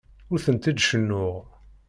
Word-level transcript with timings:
Ur 0.31 0.39
tent-id-cennuɣ. 0.45 1.35